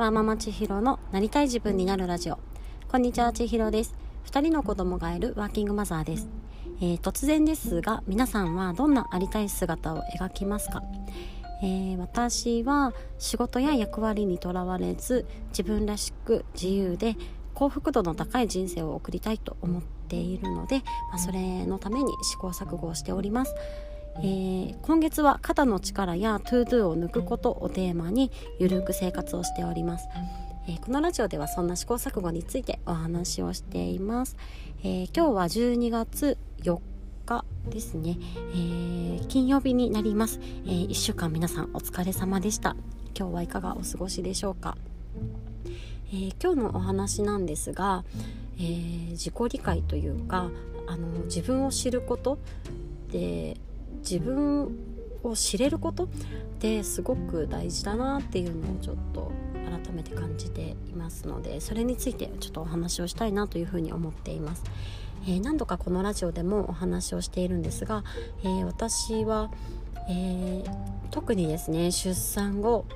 [0.00, 2.38] ワーママ千尋のなりたい自分になるラジオ。
[2.88, 3.94] こんにちは千尋です。
[4.24, 6.26] 2人の子供がいるワーキングマザーです、
[6.80, 10.82] えー、突然ですが皆さんはどんなありたい姿を描きますか、
[11.62, 17.16] えー、私は仕事や役割にとらわれず自分らしく自由で
[17.52, 20.78] 幸福度の高い人生を送りたいと思っているので、
[21.10, 23.54] まあ、それのために試行錯誤をしております。
[24.18, 30.08] えー、今月は肩の力やトゥードゥを抜くことをテーマにゆるく生活をしております、
[30.68, 34.36] えー、このラジオではそんな試行錯誤についてお話をしています、
[34.82, 36.78] えー、今日は12月4
[37.24, 38.18] 日ですね、
[38.54, 42.74] え金曜日になります、え1週間皆さんお疲れ様でした。
[43.16, 44.76] 今日はいかがお過ごしでしょうか、
[46.12, 48.04] え今日のお話なんですが、
[48.58, 50.50] え自己理解というか
[50.88, 52.38] あの自分を知ること
[53.12, 53.56] で
[54.00, 54.76] 自分
[55.22, 56.08] を知れることっ
[56.58, 64.64] てすごく大事だなっていうのをちょっと改めて感じていますのでそれについてちょっとお話をしたいなというふうに思っています、
[65.24, 68.04] えー、何度かこのラジオでもお話をしているんですが、
[68.42, 69.50] えー、私は、
[70.08, 70.70] えー、
[71.10, 72.86] 特にですね出産後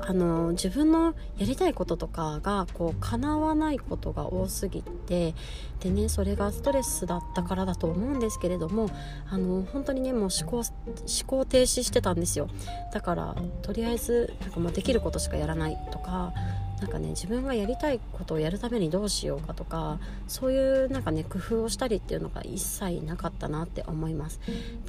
[0.00, 5.34] あの自分のやりたいこととかがこう叶わないことが多すぎて
[5.80, 8.90] でねそれがストレスだったからだと思うんですけれども
[9.28, 10.66] あの本当にねもう思考思
[11.26, 12.48] 考停止してたんですよ。
[12.92, 16.32] だからとりあえずなんかもうできることしかやらないとか
[16.82, 24.40] なんかね自分がやりたいことをやるためにどうしようかとかそういうなんかね工夫をしたりっていうのが一切なかったなって思います。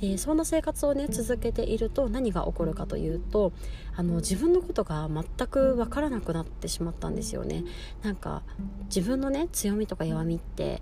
[0.01, 3.53] でそんな生活をね続けていると何が起こるかというと
[3.95, 7.63] あの自分のことが全く分からなくなってしまったんですよね。
[8.01, 8.41] なんか
[8.85, 10.81] 自分のね強みとか弱みって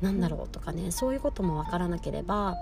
[0.00, 2.56] 何だろうとかねそういうことも分からなければ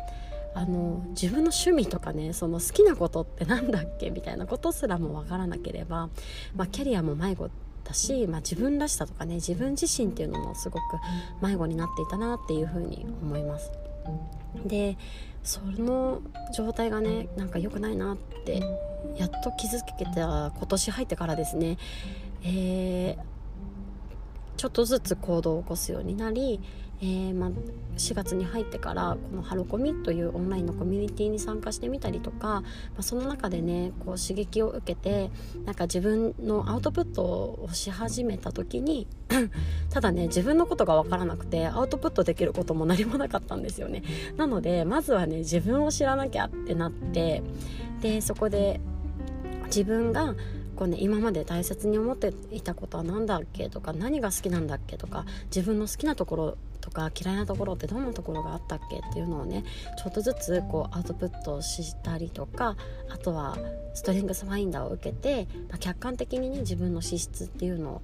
[0.54, 6.08] あの自分の趣味とかねその好きなことって何だっけみたいなことすらも分からなければ、
[6.56, 7.48] まあ、キャリアも迷子
[7.88, 10.82] ったし、まあ、自分らしさとかね自分自身っていうのもすごく
[11.40, 13.72] 迷子になっていたなっていうふうに思います。
[14.66, 14.96] で
[15.42, 16.20] その
[16.54, 18.60] 状態がねなんか良くないなって
[19.16, 21.78] やっと気づけた今年入ってからですね、
[22.42, 23.37] えー、
[24.58, 26.60] ちょっとずつ行動を起こすようになり
[27.00, 27.50] えー、ま
[27.96, 32.64] 4月に入ってからこのハロコミというオンラインのコミュニティに参加してみたりとか、ま
[32.98, 35.30] あ、その中でねこう刺激を受けて
[35.64, 39.06] なんか自分のアウトプットをし始めた時に
[39.90, 44.02] ただね自分のことが分からなくてアウトプットできることも何もなかったんですよね。
[44.36, 47.42] なのでまずはね自分を知らなきゃってなって
[48.02, 48.80] でそこで
[49.66, 50.34] 自分が
[50.78, 59.64] こうね今まで大切に思っていたことは何だっけとか何が好きなんだっけとか自分の好きなところとか嫌いなところってどんなところがあったっけっていうのをね
[59.98, 62.76] ちょっとずつこうアウトプットしたりとか
[63.10, 63.58] あとは
[63.92, 68.02] ストレングスファインダーを受けて、まあ、客観的にね自分の資質っていうのを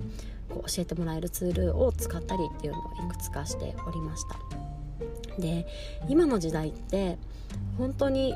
[0.48, 4.36] こう教えてもらえるツールを使ったりっていうのをいくつかしておりました。
[5.40, 5.66] で
[6.08, 7.18] 今の時代って
[7.78, 8.34] 本当に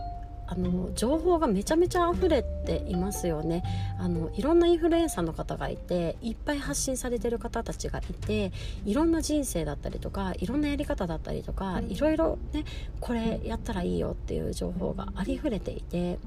[0.50, 3.62] あの情報がめちゃめちゃ溢れていますよね
[3.98, 8.50] あのいろんなインフルエンサーの方がいていっぱい発信されてる方たちがいて
[8.86, 12.64] いろんな人生だったりとかいろんなやり方だったりとかいろいろね
[13.00, 16.18] これやったらいいよっていう情報がありふれていて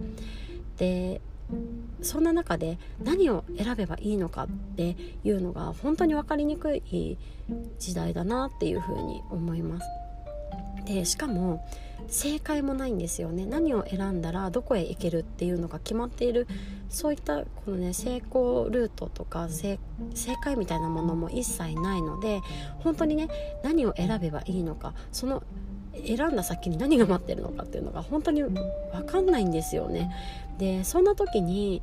[0.78, 1.20] で
[2.02, 7.18] そんな中で何を選べばいいのかっていうのが本当に分かりにくい
[7.80, 10.11] 時代だなっていうふうに思います。
[10.86, 11.66] でしかも
[12.08, 16.48] 正解もないんですよね何を選んだらどこへ行けるっていうのが決まっている
[16.90, 19.78] そういったこのね成功ルートとか正
[20.44, 22.42] 解みたいなものも一切ないので
[22.80, 23.30] 本当にね
[23.64, 25.44] 何を選べばいいのかその
[26.06, 28.54] 選んだ先に何が待ってるのかっていうのが本当に分
[29.06, 30.10] かんないんですよね。
[30.58, 31.82] でそんな時に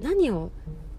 [0.00, 0.50] 何を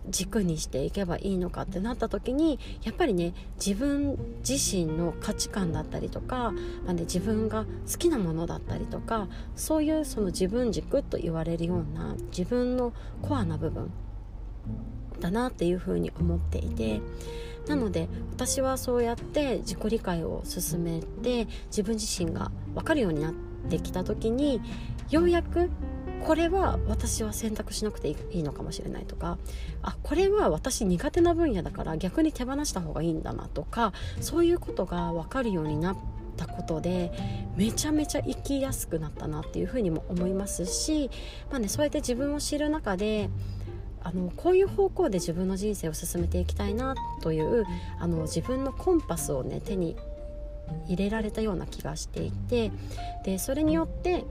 [0.10, 3.34] 軸にしていけばいいのかってなった時にやっぱりね
[3.64, 6.52] 自分自身の価値観だったりとか、
[6.86, 13.92] まあね、自分が好きなものだったりとかそういうその自分軸と言われるような自分のコアな部分
[15.20, 17.02] だなっていうふうに思っていて
[17.68, 23.34] なので私はそうやって自己理解を進めて自分自身が分かるようになっ
[23.70, 24.62] てきた時に
[25.10, 25.70] ようやく
[26.26, 29.38] これは私は選択しなくていいのかもしれないとか
[29.82, 35.98] あこれは私苦手な分野だから逆に手放した方がいいんだなとかそういうことが分かるようになっ
[36.38, 37.12] たことで
[37.56, 41.10] めちゃめちゃ生きやすくなったなっていうふうにも思いますし、
[41.50, 43.30] まあね、そうやって自分を知る中で
[44.02, 47.66] あのこういう方向で自分の人生を進めていきたいなという
[48.00, 49.98] あの自分のコンパスをね手に
[50.88, 52.72] 入れられたような気がしていて
[53.26, 54.24] でそれによって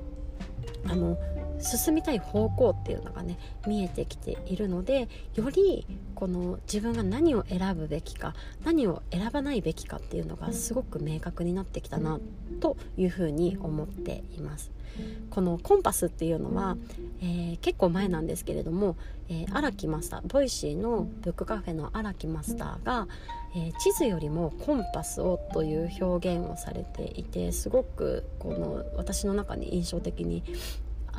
[0.87, 1.19] あの
[1.60, 8.34] 進みたい方向っていうのがね見えてきているのでよりこの自分が何を選ぶべきか
[8.64, 12.20] 何を選ばないべきかっていうのがすごく明確になってきたな
[12.60, 14.70] というふうに思っています。
[15.31, 16.76] このコンパスっていうのは、
[17.20, 18.96] えー、結構前なんですけれども
[19.52, 23.06] 荒、えー、木マスター Voicy のブックカフェの荒木マスターが、
[23.55, 30.43] えー、地図よりもコンパスをという表現をされていてすごくこの私の中に印象的に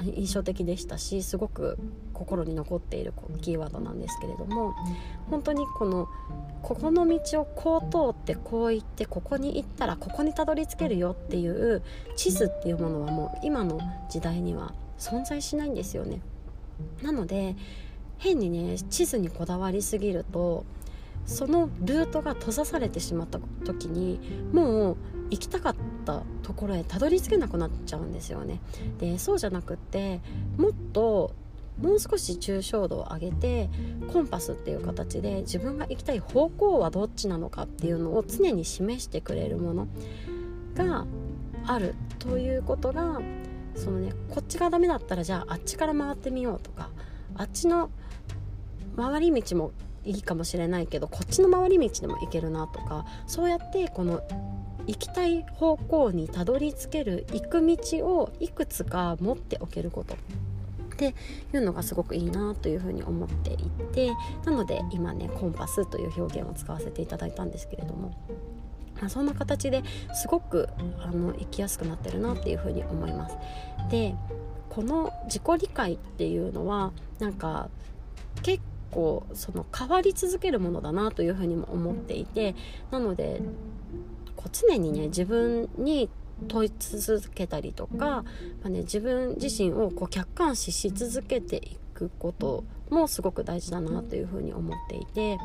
[0.04, 1.78] 印象的でしたしすごく
[2.14, 4.74] 心に残っているキーワードなんですけれども
[5.30, 6.08] 本当にこの
[6.62, 11.82] ここの道をこう通ってこう行ってここに行ったらここにたどり着けるよっていう
[12.16, 13.80] 地図っていうものはもう今の
[14.10, 16.22] 時代には存在しないんですよね。
[17.02, 17.56] なので
[18.18, 20.66] 変にね地図にこだわりすぎると
[21.26, 24.20] そのルートが閉ざされてしまった時に
[24.52, 24.98] もう
[25.30, 25.76] 行きたかっ
[26.10, 28.60] たところへたどり着けなくなっちゃうんですよね。
[29.00, 30.20] でそうじゃなくって
[30.58, 31.34] もっと
[31.80, 33.70] もう少し抽象度を上げて
[34.12, 39.88] コンパスっていう形で自分が行きたい方向はどっちなのかっていうのを常に示してくれるもの
[40.76, 41.06] が
[41.66, 43.22] あるということが
[43.76, 46.90] そのねこっちがダメだったらじゃああっちから回ってみようとか
[47.36, 47.90] あっちの
[48.98, 49.72] 回り道も
[50.04, 54.22] いいかもしれないけどこっちの回り道でも行けるなとかそうやってこの
[54.90, 60.18] 行きたい方向にたどり着ける行く道をいくつか持っておけることっ
[60.98, 61.14] て
[61.54, 63.58] いうのがすごくいいなというふうに思ってい
[63.94, 64.12] て
[64.46, 68.18] なので今ねコンパスという表現を使わせていただいたんですけれども。
[69.00, 69.82] まあ、そんな形で
[70.14, 70.68] すごく
[71.00, 73.38] あの生きやすくなってるなっていうふうに思います。
[73.90, 74.14] で
[74.70, 77.70] この自己理解っていうのはなんか
[78.42, 82.56] 結構その変わり続けるものだなというふうにも思っていて
[82.92, 83.42] なので
[84.40, 86.10] こう常にね自分に
[86.48, 88.24] 問い続けたりとか、ま
[88.68, 95.38] あね、自分自身をこう客観視し続けていくこともすごく大事だなというふうに思っていて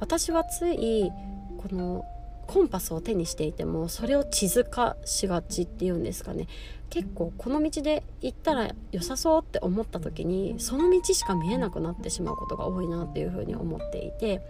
[0.00, 1.10] 私はつい
[1.58, 2.06] この
[2.46, 6.46] コンパスを手にしていてもそれを地図化しがちっていうんですかね。
[6.88, 14.40] 結構この道で行ったら良さそうって思った時にその道しか見えなくなってしまうことが多いなっていうふうに思っていて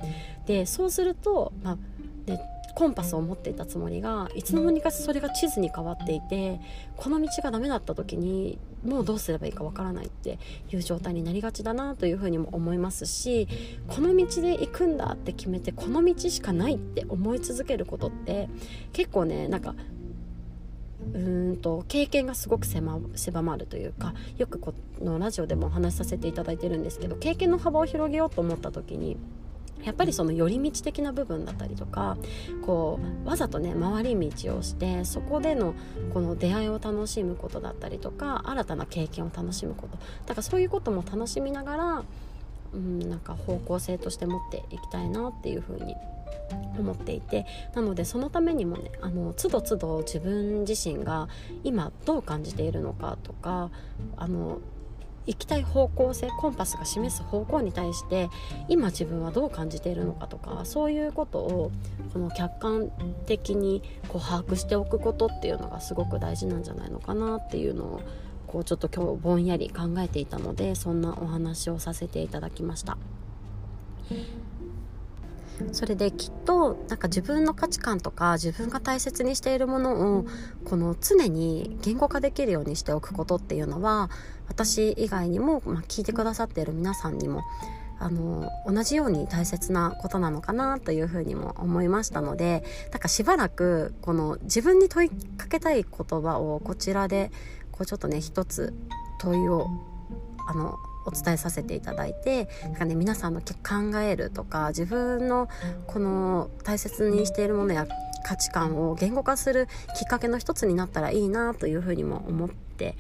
[0.47, 1.79] でそうすると、まあ
[2.29, 2.41] ね、
[2.75, 6.61] コンパスを持っていたつもりがいつの間にかそれが地図に変わっていて
[6.97, 10.39] この道がダメだった時にもうどうすればいいかわからないって
[10.71, 13.49] いう状態になりがちだなというふうにも思いますし
[13.89, 18.49] この道で行くんだって決めてこの道しかないって思い続けることって
[18.93, 19.75] 結構ねなんか
[21.15, 23.01] うーんと経験がすごく狭
[23.43, 29.17] まるというかよくこのラジオでもお話しさせていただいてるんですけど経験の幅を広げようと思った時に
[29.85, 32.17] やっぱりその寄り道的な部分だったりとか
[32.65, 35.75] こうわざとね回り道をしてそこでの
[36.13, 39.97] この出会いを楽しむことだったりとか新たな経験を楽しむこと。
[40.27, 42.05] だからそういうことも楽しみながら、
[42.75, 45.95] うん、なんか方向性として持っていきたいなっていうふうに
[46.79, 47.47] 思っていて。
[47.75, 51.29] なのでそのためにもねあの都度都度自分自身が
[51.65, 53.71] 今どう感じているのかとか
[54.17, 54.59] あの
[55.29, 58.31] 行きたい方向性コンパスが示す方向に対して
[58.67, 61.71] 今自分はどう感じているのかとかそういうことを
[62.15, 62.91] この客観
[63.27, 68.01] 的にこう把握しておくことっていうのがすごく大事なんじゃないのかなっていうのを
[68.47, 72.97] こうちょっと今日ぼんやり考えていたのでそんなお話をさせていただきました。
[75.73, 80.27] それできっとなんか自分の価値観とか自分が大切にしているものを
[80.65, 84.11] この常に言語化できるようにしておくことっていうのは
[84.49, 87.43] 私以外にも、まあ、聞いてくださっている皆さんにも
[88.01, 92.63] あの同じように大切なことなのかなというふうにも思いましたので
[92.93, 97.33] なんかしばらくこの自分に問いかけたい言葉をこちらで
[97.73, 98.73] こうちょっとね一つ
[99.21, 99.67] 問いを
[100.49, 100.77] あの
[101.09, 105.49] お伝えさせていただいてなんか、ね、皆さんの考えるとか自分の
[105.87, 107.87] この大切にしているものや
[108.25, 112.97] 価値観を言語化するきっかけの一つになったらいいなというふうにも思って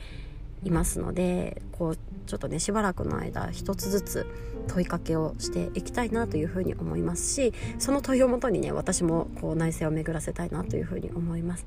[0.64, 4.26] いますのでこうちょっとねしばらくの間一つずつ
[4.68, 11.66] 問いかけをしていきたいなというふうに思いますしその問いをもとにね私もこう内省を巡らせたいなというふうに思います。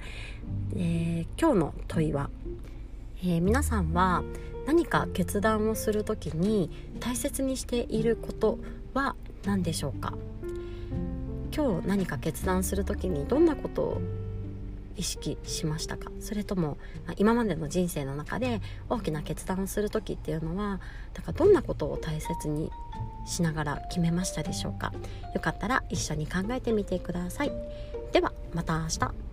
[0.75, 2.29] えー、今日の問いは、
[3.23, 4.23] えー、皆さんは
[4.65, 8.57] 何か決断をする時に大切にしていること
[8.93, 10.13] は何でしょうか？
[11.55, 14.01] 今日何か決断する時にどんなことを
[14.95, 16.11] 意識しましたか？
[16.19, 16.79] それとも
[17.17, 18.59] 今までの人生の中で
[18.89, 20.79] 大きな決断をする時っていうのは
[21.13, 22.71] だからどんなことを大切に
[23.27, 24.93] しながら決めましたでしょうか？
[25.35, 27.51] よかったら一緒に考えてみてください。
[28.13, 29.30] ではまた明日。